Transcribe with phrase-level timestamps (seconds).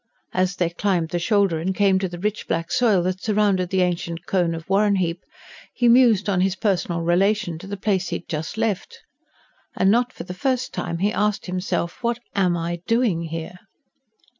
[0.33, 3.83] As they climbed the shoulder and came to the rich, black soil that surrounded the
[3.83, 5.19] ancient cone of Warrenheip,
[5.75, 8.97] he mused on his personal relation to the place he had just left.
[9.77, 13.59] And not for the first time he asked himself: what am I doing here?